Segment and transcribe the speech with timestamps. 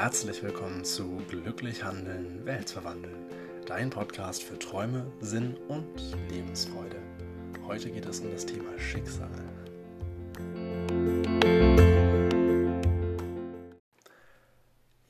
[0.00, 3.28] Herzlich willkommen zu Glücklich Handeln, Welt verwandeln,
[3.66, 5.94] dein Podcast für Träume, Sinn und
[6.30, 6.96] Lebensfreude.
[7.66, 9.28] Heute geht es um das Thema Schicksal.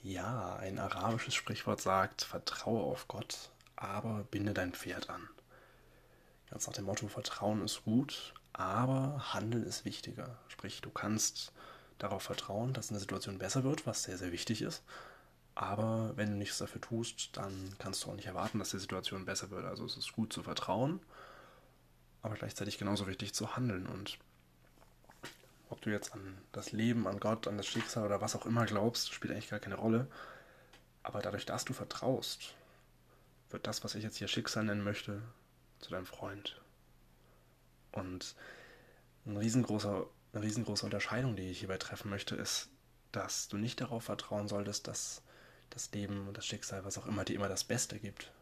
[0.02, 5.28] Ja, ein arabisches Sprichwort sagt, vertraue auf Gott, aber binde dein Pferd an.
[6.50, 10.36] Ganz nach dem Motto, Vertrauen ist gut, aber Handeln ist wichtiger.
[10.48, 11.52] Sprich, du kannst
[12.02, 14.82] darauf vertrauen, dass eine Situation besser wird, was sehr, sehr wichtig ist.
[15.54, 19.24] Aber wenn du nichts dafür tust, dann kannst du auch nicht erwarten, dass die Situation
[19.24, 19.64] besser wird.
[19.64, 21.00] Also es ist gut zu vertrauen,
[22.22, 23.86] aber gleichzeitig genauso wichtig zu handeln.
[23.86, 24.18] Und
[25.68, 28.66] ob du jetzt an das Leben, an Gott, an das Schicksal oder was auch immer
[28.66, 30.06] glaubst, spielt eigentlich gar keine Rolle.
[31.02, 32.54] Aber dadurch, dass du vertraust,
[33.50, 35.22] wird das, was ich jetzt hier Schicksal nennen möchte,
[35.80, 36.60] zu deinem Freund.
[37.92, 38.34] Und
[39.26, 42.68] ein riesengroßer eine riesengroße Unterscheidung, die ich hierbei treffen möchte, ist,
[43.12, 45.22] dass du nicht darauf vertrauen solltest, dass
[45.70, 48.32] das Leben und das Schicksal, was auch immer, dir immer das Beste gibt,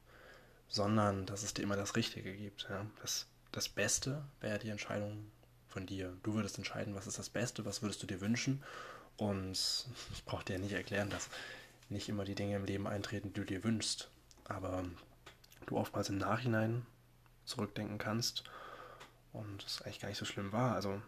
[0.68, 2.66] sondern dass es dir immer das Richtige gibt.
[2.68, 2.86] Ja?
[3.02, 5.30] Das, das Beste wäre die Entscheidung
[5.68, 6.16] von dir.
[6.22, 8.62] Du würdest entscheiden, was ist das Beste, was würdest du dir wünschen.
[9.16, 11.28] Und ich brauche dir nicht erklären, dass
[11.88, 14.10] nicht immer die Dinge im Leben eintreten, die du dir wünschst.
[14.44, 14.84] Aber
[15.66, 16.86] du oftmals im Nachhinein
[17.44, 18.44] zurückdenken kannst
[19.32, 20.74] und es eigentlich gar nicht so schlimm war.
[20.74, 21.00] Also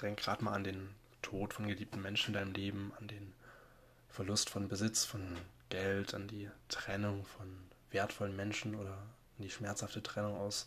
[0.00, 0.88] Denk gerade mal an den
[1.22, 3.32] Tod von geliebten Menschen in deinem Leben, an den
[4.08, 5.36] Verlust von Besitz, von
[5.68, 7.46] Geld, an die Trennung von
[7.90, 10.66] wertvollen Menschen oder an die schmerzhafte Trennung aus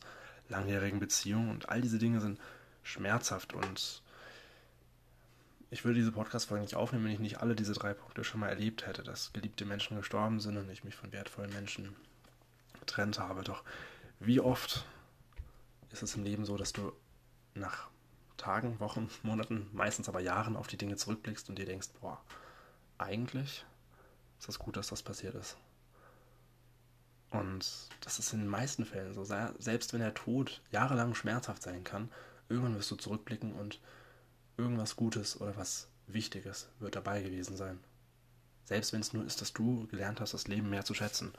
[0.49, 1.49] langjährigen Beziehungen.
[1.49, 2.39] Und all diese Dinge sind
[2.83, 4.01] schmerzhaft und
[5.71, 8.49] ich würde diese Podcast-Folge nicht aufnehmen, wenn ich nicht alle diese drei Punkte schon mal
[8.49, 11.95] erlebt hätte, dass geliebte Menschen gestorben sind und ich mich von wertvollen Menschen
[12.79, 13.43] getrennt habe.
[13.43, 13.63] Doch
[14.19, 14.85] wie oft
[15.91, 16.93] ist es im Leben so, dass du
[17.55, 17.89] nach
[18.43, 22.21] Tagen, Wochen, Monaten, meistens aber Jahren auf die Dinge zurückblickst und dir denkst, boah,
[22.97, 23.65] eigentlich
[24.37, 25.55] ist das gut, dass das passiert ist.
[27.29, 27.65] Und
[28.01, 29.23] das ist in den meisten Fällen so.
[29.23, 32.11] Selbst wenn der Tod jahrelang schmerzhaft sein kann,
[32.49, 33.79] irgendwann wirst du zurückblicken und
[34.57, 37.79] irgendwas Gutes oder was Wichtiges wird dabei gewesen sein.
[38.65, 41.33] Selbst wenn es nur ist, dass du gelernt hast, das Leben mehr zu schätzen.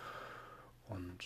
[0.89, 1.19] Und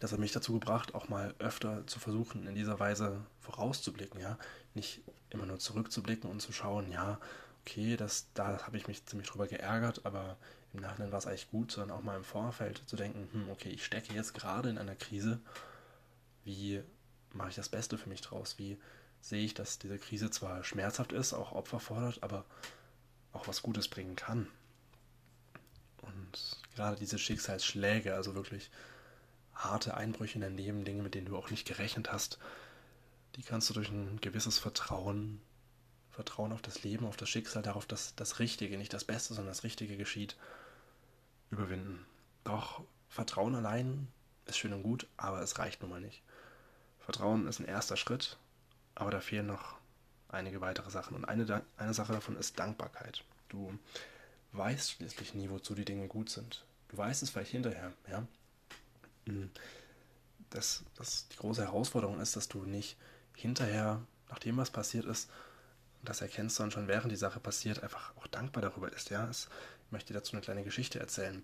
[0.00, 4.38] das hat mich dazu gebracht, auch mal öfter zu versuchen, in dieser Weise vorauszublicken, ja.
[4.74, 5.00] Nicht
[5.30, 7.18] immer nur zurückzublicken und zu schauen, ja,
[7.62, 10.36] okay, das, da habe ich mich ziemlich drüber geärgert, aber
[10.72, 13.70] im Nachhinein war es eigentlich gut, sondern auch mal im Vorfeld zu denken, hm, okay,
[13.70, 15.40] ich stecke jetzt gerade in einer Krise,
[16.44, 16.82] wie
[17.32, 18.58] mache ich das Beste für mich draus?
[18.58, 18.78] Wie
[19.20, 22.44] sehe ich, dass diese Krise zwar schmerzhaft ist, auch Opfer fordert, aber
[23.32, 24.48] auch was Gutes bringen kann?
[26.02, 28.70] Und gerade diese Schicksalsschläge, also wirklich
[29.58, 32.38] harte Einbrüche in dein Leben, Dinge, mit denen du auch nicht gerechnet hast,
[33.36, 35.40] die kannst du durch ein gewisses Vertrauen,
[36.10, 39.52] Vertrauen auf das Leben, auf das Schicksal, darauf, dass das Richtige, nicht das Beste, sondern
[39.52, 40.36] das Richtige geschieht,
[41.50, 42.06] überwinden.
[42.44, 44.08] Doch Vertrauen allein
[44.46, 46.22] ist schön und gut, aber es reicht nun mal nicht.
[47.00, 48.38] Vertrauen ist ein erster Schritt,
[48.94, 49.76] aber da fehlen noch
[50.28, 51.16] einige weitere Sachen.
[51.16, 53.24] Und eine, eine Sache davon ist Dankbarkeit.
[53.48, 53.76] Du
[54.52, 56.64] weißt schließlich nie, wozu die Dinge gut sind.
[56.88, 58.26] Du weißt es vielleicht hinterher, ja
[60.50, 62.96] dass, dass die große Herausforderung ist, dass du nicht
[63.34, 65.30] hinterher, nachdem was passiert ist,
[66.02, 69.10] das erkennst dann schon während die Sache passiert, einfach auch dankbar darüber ist.
[69.10, 69.28] Ja?
[69.30, 69.48] Ich
[69.90, 71.42] möchte dir dazu eine kleine Geschichte erzählen.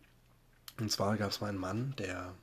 [0.78, 2.34] Und zwar gab es mal einen Mann, der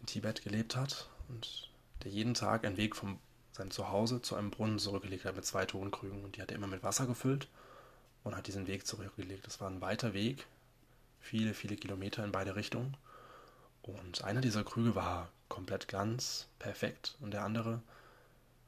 [0.00, 1.70] in Tibet gelebt hat und
[2.02, 3.18] der jeden Tag einen Weg von
[3.52, 6.24] seinem Zuhause zu einem Brunnen zurückgelegt hat mit zwei Tonkrügen.
[6.24, 7.48] Und die hat er immer mit Wasser gefüllt
[8.24, 9.46] und hat diesen Weg zurückgelegt.
[9.46, 10.46] Das war ein weiter Weg,
[11.20, 12.96] viele, viele Kilometer in beide Richtungen.
[13.82, 17.82] Und einer dieser Krüge war komplett ganz, perfekt und der andere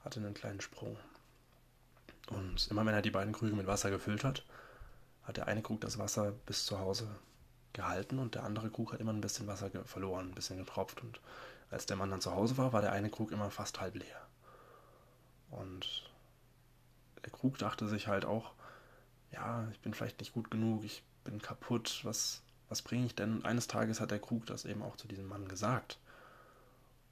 [0.04, 0.96] hatte einen kleinen Sprung.
[2.30, 4.44] Und immer wenn er die beiden Krüge mit Wasser gefüllt hat,
[5.22, 7.08] hat der eine Krug das Wasser bis zu Hause
[7.72, 11.02] gehalten und der andere Krug hat immer ein bisschen Wasser verloren, ein bisschen getropft.
[11.02, 11.20] Und
[11.70, 14.26] als der Mann dann zu Hause war, war der eine Krug immer fast halb leer.
[15.50, 16.10] Und
[17.24, 18.52] der Krug dachte sich halt auch,
[19.32, 22.42] ja, ich bin vielleicht nicht gut genug, ich bin kaputt, was,
[22.74, 23.36] was bringe ich denn?
[23.36, 26.00] Und eines Tages hat der Krug das eben auch zu diesem Mann gesagt.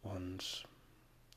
[0.03, 0.67] Und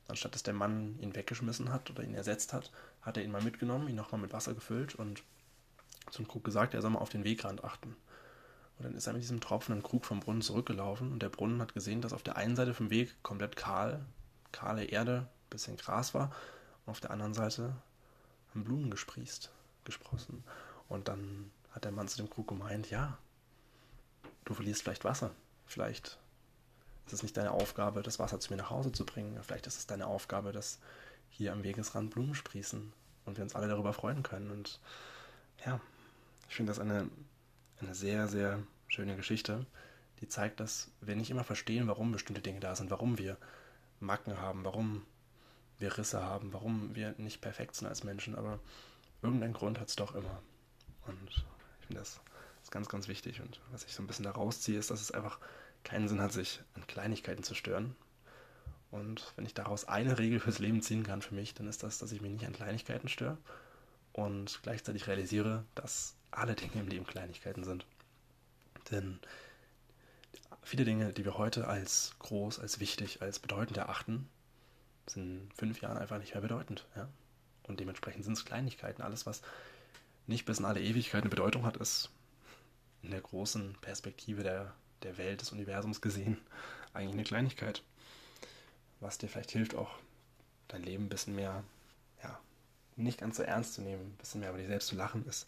[0.08, 3.40] anstatt dass der Mann ihn weggeschmissen hat oder ihn ersetzt hat, hat er ihn mal
[3.40, 5.22] mitgenommen, ihn nochmal mit Wasser gefüllt und
[6.10, 7.94] zum Krug gesagt, er soll mal auf den Wegrand achten.
[8.78, 11.72] Und dann ist er mit diesem tropfenden Krug vom Brunnen zurückgelaufen und der Brunnen hat
[11.72, 14.04] gesehen, dass auf der einen Seite vom Weg komplett kahl,
[14.50, 16.32] kahle Erde, bisschen Gras war
[16.84, 17.76] und auf der anderen Seite
[18.50, 19.52] haben Blumen gesprießt,
[19.84, 20.42] gesprossen.
[20.88, 23.18] Und dann hat der Mann zu dem Krug gemeint, ja,
[24.46, 25.30] du verlierst vielleicht Wasser.
[25.66, 26.18] Vielleicht
[27.06, 29.38] ist es nicht deine Aufgabe, das Wasser zu mir nach Hause zu bringen.
[29.42, 30.78] Vielleicht ist es deine Aufgabe, dass
[31.28, 32.92] hier am Wegesrand Blumen sprießen
[33.26, 34.50] und wir uns alle darüber freuen können.
[34.50, 34.80] Und
[35.64, 35.80] ja,
[36.48, 37.10] ich finde das eine,
[37.80, 39.66] eine sehr, sehr schöne Geschichte,
[40.20, 43.36] die zeigt, dass wir nicht immer verstehen, warum bestimmte Dinge da sind, warum wir
[44.00, 45.04] Macken haben, warum
[45.78, 48.58] wir Risse haben, warum wir nicht perfekt sind als Menschen, aber
[49.22, 50.42] irgendeinen Grund hat es doch immer.
[51.06, 52.20] Und ich finde das
[52.66, 53.40] ist ganz, ganz wichtig.
[53.40, 55.38] Und was ich so ein bisschen da rausziehe, ist, dass es einfach
[55.84, 57.94] keinen Sinn hat, sich an Kleinigkeiten zu stören.
[58.90, 61.98] Und wenn ich daraus eine Regel fürs Leben ziehen kann für mich, dann ist das,
[61.98, 63.38] dass ich mich nicht an Kleinigkeiten störe
[64.12, 67.86] und gleichzeitig realisiere, dass alle Dinge im Leben Kleinigkeiten sind.
[68.90, 69.20] Denn
[70.62, 74.28] viele Dinge, die wir heute als groß, als wichtig, als bedeutend erachten,
[75.06, 76.84] sind in fünf Jahren einfach nicht mehr bedeutend.
[76.96, 77.08] Ja?
[77.68, 79.02] Und dementsprechend sind es Kleinigkeiten.
[79.02, 79.42] Alles, was
[80.26, 82.10] nicht bis in alle Ewigkeit eine Bedeutung hat, ist
[83.06, 86.36] in der großen Perspektive der, der Welt, des Universums gesehen,
[86.92, 87.82] eigentlich eine Kleinigkeit.
[89.00, 89.90] Was dir vielleicht hilft, auch
[90.68, 91.62] dein Leben ein bisschen mehr,
[92.22, 92.38] ja,
[92.96, 95.46] nicht ganz so ernst zu nehmen, ein bisschen mehr über dich selbst zu lachen, ist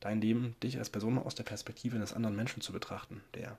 [0.00, 3.22] dein Leben, dich als Person aus der Perspektive eines anderen Menschen zu betrachten.
[3.34, 3.56] Der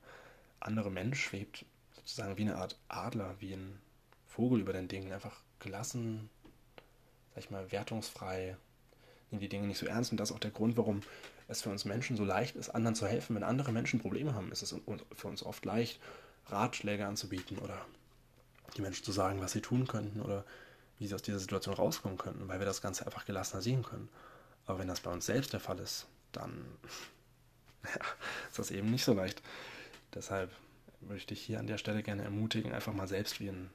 [0.59, 1.65] andere Mensch schwebt
[1.95, 3.79] sozusagen wie eine Art Adler, wie ein
[4.27, 6.29] Vogel über den Dingen, einfach gelassen,
[7.33, 8.57] sag ich mal, wertungsfrei,
[9.31, 10.11] nehmen die Dinge nicht so ernst.
[10.11, 11.01] Und das ist auch der Grund, warum
[11.47, 13.35] es für uns Menschen so leicht ist, anderen zu helfen.
[13.35, 14.75] Wenn andere Menschen Probleme haben, ist es
[15.15, 15.99] für uns oft leicht,
[16.47, 17.85] Ratschläge anzubieten oder
[18.75, 20.45] die Menschen zu sagen, was sie tun könnten oder
[20.99, 24.09] wie sie aus dieser Situation rauskommen könnten, weil wir das Ganze einfach gelassener sehen können.
[24.65, 26.65] Aber wenn das bei uns selbst der Fall ist, dann
[28.49, 29.41] ist das eben nicht so leicht.
[30.13, 30.51] Deshalb
[31.01, 33.69] würde ich dich hier an der Stelle gerne ermutigen, einfach mal selbst wie ein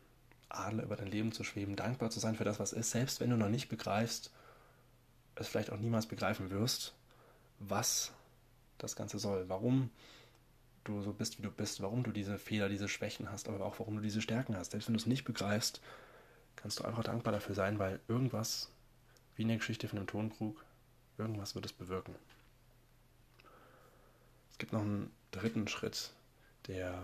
[0.49, 3.31] Adler über dein Leben zu schweben, dankbar zu sein für das, was ist, selbst wenn
[3.31, 4.31] du noch nicht begreifst,
[5.35, 6.95] es vielleicht auch niemals begreifen wirst,
[7.59, 8.13] was
[8.79, 9.91] das Ganze soll, warum
[10.85, 13.79] du so bist, wie du bist, warum du diese Fehler, diese Schwächen hast, aber auch
[13.79, 14.73] warum du diese Stärken hast.
[14.73, 15.81] Selbst wenn du es nicht begreifst,
[16.57, 18.71] kannst du einfach dankbar dafür sein, weil irgendwas,
[19.37, 20.65] wie in der Geschichte von dem Tonkrug,
[21.19, 22.15] irgendwas wird es bewirken.
[24.51, 26.13] Es gibt noch einen dritten Schritt,
[26.67, 27.03] der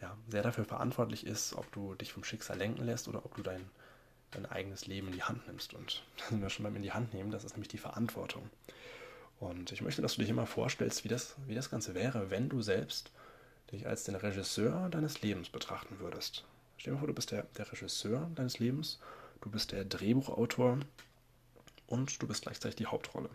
[0.00, 3.42] ja, sehr dafür verantwortlich ist, ob du dich vom Schicksal lenken lässt oder ob du
[3.42, 3.70] dein,
[4.30, 5.74] dein eigenes Leben in die Hand nimmst.
[5.74, 8.50] Und da sind wir schon beim in die Hand nehmen, das ist nämlich die Verantwortung.
[9.40, 12.48] Und ich möchte, dass du dich immer vorstellst, wie das, wie das Ganze wäre, wenn
[12.50, 13.10] du selbst
[13.72, 16.44] dich als den Regisseur deines Lebens betrachten würdest.
[16.76, 19.00] Stell dir vor, du bist der, der Regisseur deines Lebens,
[19.40, 20.78] du bist der Drehbuchautor
[21.86, 23.30] und du bist gleichzeitig die Hauptrolle.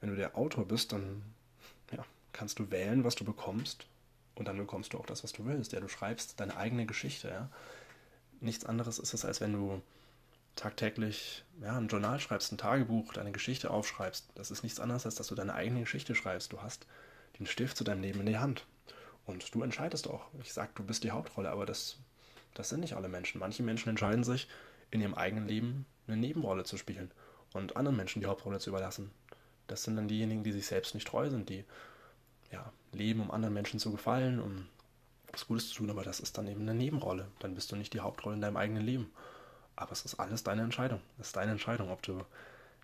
[0.00, 1.22] Wenn du der Autor bist, dann
[1.92, 3.86] ja, kannst du wählen, was du bekommst
[4.34, 5.72] und dann bekommst du auch das, was du willst.
[5.72, 7.28] Ja, du schreibst deine eigene Geschichte.
[7.28, 7.50] Ja.
[8.40, 9.82] Nichts anderes ist es, als wenn du
[10.56, 14.28] tagtäglich ja, ein Journal schreibst, ein Tagebuch, deine Geschichte aufschreibst.
[14.34, 16.52] Das ist nichts anderes, als dass du deine eigene Geschichte schreibst.
[16.52, 16.86] Du hast
[17.38, 18.66] den Stift zu deinem Leben in der Hand.
[19.26, 20.26] Und du entscheidest auch.
[20.42, 21.98] Ich sage, du bist die Hauptrolle, aber das,
[22.54, 23.38] das sind nicht alle Menschen.
[23.38, 24.48] Manche Menschen entscheiden sich,
[24.90, 27.10] in ihrem eigenen Leben eine Nebenrolle zu spielen
[27.52, 29.10] und anderen Menschen die Hauptrolle zu überlassen.
[29.66, 31.64] Das sind dann diejenigen, die sich selbst nicht treu sind, die
[32.50, 34.66] ja, leben, um anderen Menschen zu gefallen, um
[35.30, 37.28] was Gutes zu tun, aber das ist dann eben eine Nebenrolle.
[37.38, 39.12] Dann bist du nicht die Hauptrolle in deinem eigenen Leben.
[39.80, 41.00] Aber es ist alles deine Entscheidung.
[41.18, 42.22] Es ist deine Entscheidung, ob du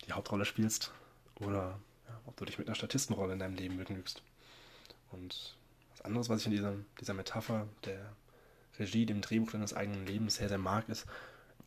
[0.06, 0.92] die Hauptrolle spielst
[1.40, 1.78] oder
[2.08, 4.22] ja, ob du dich mit einer Statistenrolle in deinem Leben begnügst.
[5.12, 5.56] Und
[5.90, 8.16] was anderes, was ich in dieser, dieser Metapher der
[8.78, 11.06] Regie, dem Drehbuch deines eigenen Lebens sehr, sehr mag, ist,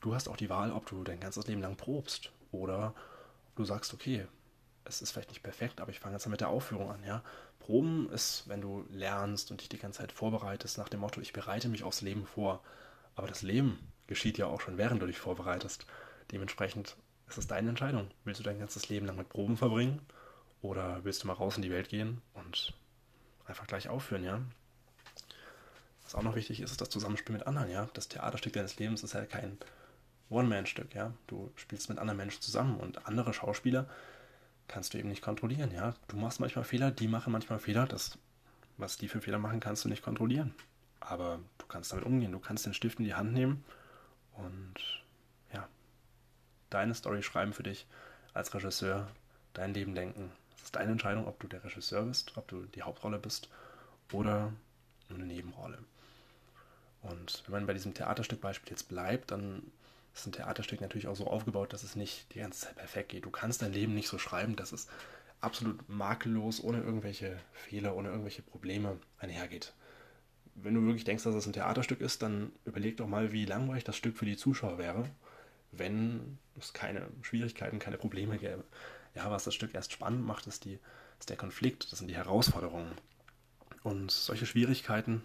[0.02, 2.96] du hast auch die Wahl, ob du dein ganzes Leben lang probst oder
[3.50, 4.26] ob du sagst, okay,
[4.84, 7.24] es ist vielleicht nicht perfekt, aber ich fange jetzt mal mit der Aufführung an, ja.
[7.60, 11.34] Proben ist, wenn du lernst und dich die ganze Zeit vorbereitest nach dem Motto, ich
[11.34, 12.64] bereite mich aufs Leben vor.
[13.14, 13.78] Aber das Leben
[14.10, 15.86] geschieht ja auch schon, während du dich vorbereitest.
[16.32, 16.98] Dementsprechend
[17.30, 18.10] ist es deine Entscheidung.
[18.26, 20.02] Willst du dein ganzes Leben lang mit Proben verbringen
[20.62, 22.74] oder willst du mal raus in die Welt gehen und
[23.46, 24.42] einfach gleich aufführen, ja?
[26.04, 27.88] Was auch noch wichtig ist, ist das Zusammenspiel mit anderen, ja.
[27.94, 29.60] Das Theaterstück deines Lebens ist ja kein
[30.32, 31.14] One-Man-Stück, ja.
[31.28, 33.88] Du spielst mit anderen Menschen zusammen und andere Schauspieler
[34.68, 35.94] kannst du eben nicht kontrollieren, ja.
[36.08, 37.86] Du machst manchmal Fehler, die machen manchmal Fehler.
[37.86, 38.18] Das,
[38.78, 40.56] was die für Fehler machen, kannst du nicht kontrollieren.
[41.00, 42.32] Aber du kannst damit umgehen.
[42.32, 43.64] Du kannst den Stift in die Hand nehmen
[44.44, 44.76] und
[45.54, 45.68] ja,
[46.70, 47.88] deine Story schreiben für dich
[48.34, 49.08] als Regisseur,
[49.54, 50.32] dein Leben denken.
[50.56, 53.50] Es ist deine Entscheidung, ob du der Regisseur bist, ob du die Hauptrolle bist
[54.12, 54.54] oder
[55.10, 55.80] eine Nebenrolle.
[57.02, 59.72] Und wenn man bei diesem Theaterstück-Beispiel jetzt bleibt, dann
[60.14, 63.26] ist ein Theaterstück natürlich auch so aufgebaut, dass es nicht die ganze Zeit perfekt geht.
[63.26, 64.88] Du kannst dein Leben nicht so schreiben, dass es
[65.40, 69.74] absolut makellos, ohne irgendwelche Fehler, ohne irgendwelche Probleme einhergeht.
[70.56, 73.84] Wenn du wirklich denkst, dass es ein Theaterstück ist, dann überleg doch mal, wie langweilig
[73.84, 75.06] das Stück für die Zuschauer wäre,
[75.72, 78.64] wenn es keine Schwierigkeiten, keine Probleme gäbe.
[79.16, 80.80] Ja, was das Stück erst spannend macht, ist, die,
[81.20, 82.92] ist der Konflikt, das sind die Herausforderungen.
[83.84, 85.22] Und solche Schwierigkeiten,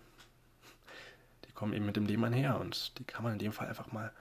[1.47, 3.93] die kommen eben mit dem Leben einher und die kann man in dem Fall einfach
[3.93, 4.12] mal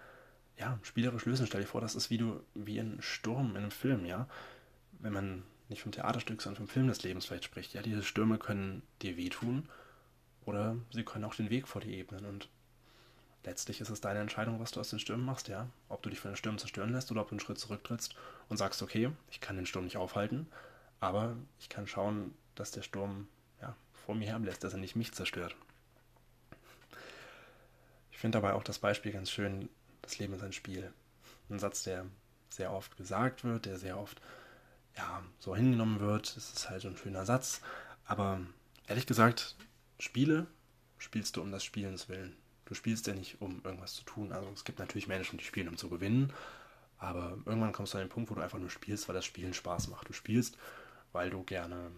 [0.57, 1.47] ja, spielerisch lösen.
[1.47, 4.27] Stell dir vor, das ist wie du, wie ein Sturm in einem Film, ja.
[4.99, 7.73] Wenn man nicht vom Theaterstück, sondern vom Film des Lebens vielleicht spricht.
[7.73, 9.69] Ja, diese Stürme können dir wehtun
[10.45, 12.25] oder sie können auch den Weg vor dir ebnen.
[12.25, 12.49] Und
[13.43, 15.67] letztlich ist es deine Entscheidung, was du aus den Stürmen machst, ja.
[15.89, 18.15] Ob du dich von den Stürmen zerstören lässt oder ob du einen Schritt zurücktrittst
[18.49, 20.47] und sagst, okay, ich kann den Sturm nicht aufhalten,
[20.99, 23.27] aber ich kann schauen, dass der Sturm
[23.61, 25.55] ja, vor mir herlässt, dass er nicht mich zerstört.
[28.11, 29.69] Ich finde dabei auch das Beispiel ganz schön,
[30.01, 30.93] das Leben ist ein Spiel.
[31.49, 32.05] Ein Satz, der
[32.49, 34.21] sehr oft gesagt wird, der sehr oft
[34.95, 36.27] ja, so hingenommen wird.
[36.37, 37.61] Es ist halt so ein schöner Satz.
[38.05, 38.41] Aber
[38.87, 39.55] ehrlich gesagt,
[40.03, 40.47] Spiele
[40.97, 42.35] spielst du um das Spielens willen.
[42.65, 44.33] Du spielst ja nicht, um irgendwas zu tun.
[44.33, 46.33] Also es gibt natürlich Menschen, die spielen, um zu gewinnen.
[46.97, 49.53] Aber irgendwann kommst du an den Punkt, wo du einfach nur spielst, weil das Spielen
[49.53, 50.09] Spaß macht.
[50.09, 50.57] Du spielst,
[51.13, 51.89] weil du gerne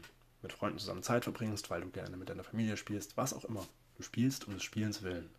[0.44, 3.66] mit Freunden zusammen Zeit verbringst, weil du gerne mit deiner Familie spielst, was auch immer.
[3.98, 5.30] Du spielst um des Spielens willen.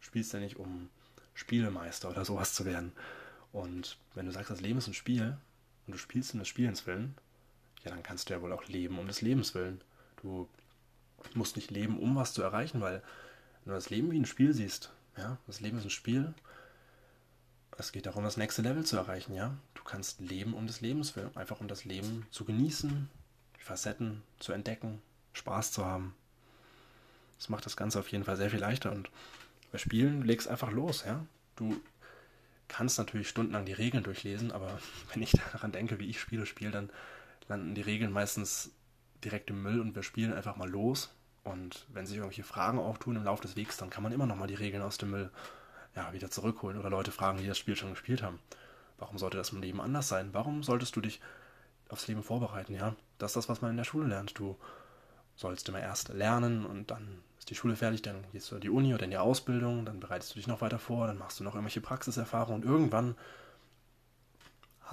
[0.00, 0.90] Du spielst ja nicht, um
[1.32, 2.92] Spielemeister oder sowas zu werden.
[3.52, 5.38] Und wenn du sagst, das Leben ist ein Spiel
[5.86, 7.14] und du spielst um des Spielens willen,
[7.84, 9.80] ja, dann kannst du ja wohl auch leben um des Lebens willen.
[10.20, 10.48] Du
[11.34, 13.02] musst nicht leben, um was zu erreichen, weil
[13.64, 16.34] wenn du das Leben wie ein Spiel siehst, ja, das Leben ist ein Spiel,
[17.78, 19.56] es geht darum, das nächste Level zu erreichen, ja.
[19.74, 23.08] Du kannst leben um des Lebens willen, einfach um das Leben zu genießen,
[23.58, 25.02] die Facetten zu entdecken,
[25.32, 26.14] Spaß zu haben.
[27.38, 29.10] Das macht das Ganze auf jeden Fall sehr viel leichter und
[29.72, 31.26] bei Spielen legst einfach los, ja.
[31.56, 31.80] Du
[32.68, 34.78] kannst natürlich stundenlang die Regeln durchlesen, aber
[35.12, 36.90] wenn ich daran denke, wie ich Spiele spiele, dann
[37.48, 38.70] landen die Regeln meistens
[39.24, 41.14] direkt im Müll und wir spielen einfach mal los.
[41.42, 44.36] Und wenn sich irgendwelche Fragen auftun im Laufe des Wegs, dann kann man immer noch
[44.36, 45.30] mal die Regeln aus dem Müll
[45.94, 48.38] ja, wieder zurückholen oder Leute fragen, die das Spiel schon gespielt haben.
[48.98, 50.30] Warum sollte das im Leben anders sein?
[50.32, 51.20] Warum solltest du dich
[51.88, 52.74] aufs Leben vorbereiten?
[52.74, 54.38] Ja, das ist das, was man in der Schule lernt.
[54.38, 54.56] Du
[55.36, 58.70] sollst immer erst lernen und dann ist die Schule fertig, dann gehst du in die
[58.70, 61.44] Uni oder in die Ausbildung, dann bereitest du dich noch weiter vor, dann machst du
[61.44, 63.16] noch irgendwelche Praxiserfahrungen und irgendwann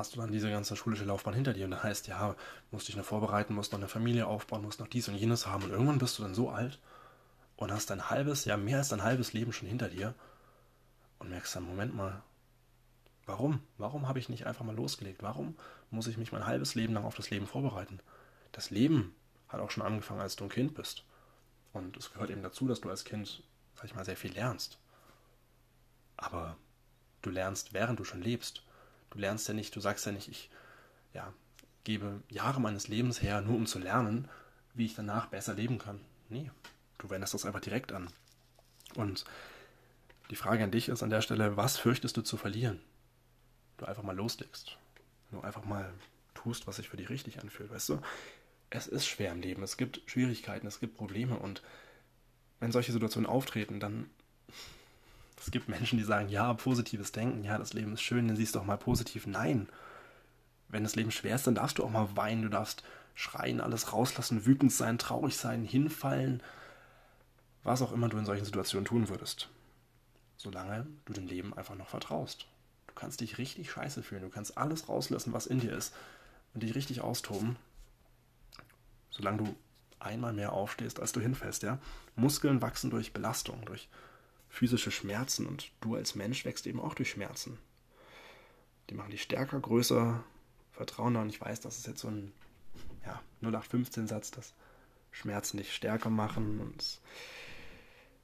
[0.01, 2.35] hast du dann diese ganze schulische Laufbahn hinter dir und dann heißt, ja,
[2.71, 5.63] musst dich noch vorbereiten, musst noch eine Familie aufbauen, musst noch dies und jenes haben
[5.63, 6.79] und irgendwann bist du dann so alt
[7.55, 10.15] und hast ein halbes, ja mehr als ein halbes Leben schon hinter dir
[11.19, 12.23] und merkst dann, Moment mal,
[13.27, 13.61] warum?
[13.77, 15.21] Warum habe ich nicht einfach mal losgelegt?
[15.21, 15.55] Warum
[15.91, 17.99] muss ich mich mein halbes Leben lang auf das Leben vorbereiten?
[18.53, 19.13] Das Leben
[19.49, 21.05] hat auch schon angefangen, als du ein Kind bist.
[21.73, 23.43] Und es gehört eben dazu, dass du als Kind,
[23.75, 24.79] sag ich mal, sehr viel lernst.
[26.17, 26.57] Aber
[27.21, 28.63] du lernst, während du schon lebst.
[29.11, 30.49] Du lernst ja nicht, du sagst ja nicht, ich
[31.13, 31.33] ja,
[31.83, 34.27] gebe Jahre meines Lebens her, nur um zu lernen,
[34.73, 35.99] wie ich danach besser leben kann.
[36.29, 36.49] Nee,
[36.97, 38.09] du wendest das einfach direkt an.
[38.95, 39.25] Und
[40.29, 42.79] die Frage an dich ist an der Stelle, was fürchtest du zu verlieren?
[43.77, 44.77] Du einfach mal loslegst.
[45.31, 45.93] Du einfach mal
[46.33, 48.01] tust, was sich für dich richtig anfühlt, weißt du?
[48.69, 51.61] Es ist schwer im Leben, es gibt Schwierigkeiten, es gibt Probleme und
[52.61, 54.09] wenn solche Situationen auftreten, dann
[55.41, 58.55] es gibt Menschen, die sagen, ja, positives Denken, ja, das Leben ist schön, dann siehst
[58.55, 59.27] du auch mal positiv.
[59.27, 59.67] Nein.
[60.69, 62.83] Wenn das Leben schwer ist, dann darfst du auch mal weinen, du darfst
[63.15, 66.41] schreien, alles rauslassen, wütend sein, traurig sein, hinfallen,
[67.63, 69.49] was auch immer du in solchen Situationen tun würdest
[70.41, 72.47] solange du dem Leben einfach noch vertraust.
[72.87, 75.93] Du kannst dich richtig scheiße fühlen, du kannst alles rauslassen, was in dir ist
[76.53, 77.57] und dich richtig austoben,
[79.11, 79.55] solange du
[79.99, 81.77] einmal mehr aufstehst, als du hinfällst, ja.
[82.15, 83.87] Muskeln wachsen durch Belastung, durch
[84.51, 87.57] physische Schmerzen und du als Mensch wächst eben auch durch Schmerzen.
[88.89, 90.23] Die machen dich stärker, größer,
[90.73, 92.33] vertrauen da und ich weiß, das ist jetzt so ein
[93.05, 94.53] ja, 0815-Satz, dass
[95.11, 96.99] Schmerzen dich stärker machen und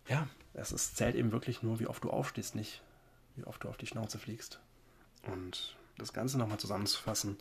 [0.07, 2.84] ja, es ist, zählt eben wirklich nur, wie oft du aufstehst, nicht
[3.36, 4.60] wie oft du auf die Schnauze fliegst.
[5.24, 7.38] Und das Ganze nochmal zusammenzufassen,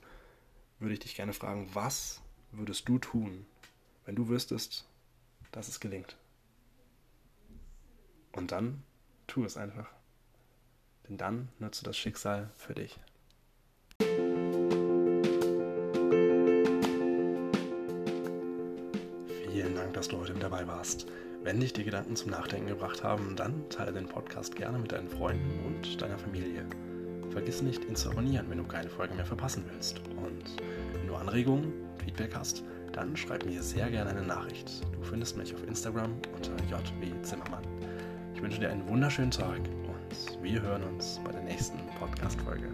[0.79, 2.21] würde ich dich gerne fragen, was
[2.53, 3.47] würdest du tun,
[4.05, 4.87] wenn du wüsstest,
[5.53, 6.17] dass es gelingt?
[8.37, 8.83] Und dann
[9.27, 9.89] tu es einfach.
[11.09, 13.01] Denn dann nutze das Schicksal für dich.
[19.51, 21.07] Vielen Dank, dass du heute mit dabei warst.
[21.43, 25.09] Wenn dich die Gedanken zum Nachdenken gebracht haben, dann teile den Podcast gerne mit deinen
[25.09, 26.67] Freunden und deiner Familie.
[27.31, 30.01] Vergiss nicht, ihn zu abonnieren, wenn du keine Folge mehr verpassen willst.
[30.17, 30.57] Und
[30.93, 34.83] wenn du Anregungen, Feedback hast, dann schreib mir sehr gerne eine Nachricht.
[34.93, 37.63] Du findest mich auf Instagram unter JW Zimmermann.
[37.81, 37.96] Ich
[38.47, 42.69] wünsche dir einen wunderschönen Tag und wir hören uns bei der nächsten Podcast-Folge.